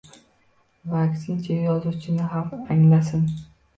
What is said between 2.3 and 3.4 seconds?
xalq anglasin.